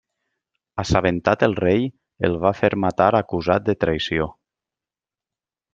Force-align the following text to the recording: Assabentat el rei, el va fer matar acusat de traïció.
Assabentat 0.83 1.45
el 1.47 1.53
rei, 1.59 1.85
el 2.29 2.39
va 2.47 2.55
fer 2.63 2.73
matar 2.87 3.13
acusat 3.21 3.69
de 3.69 3.79
traïció. 3.85 4.29